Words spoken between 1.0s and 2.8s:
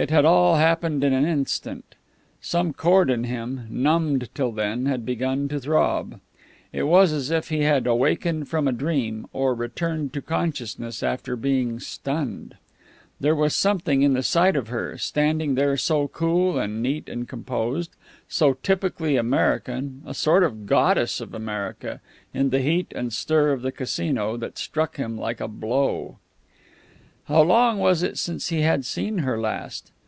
in an instant. Some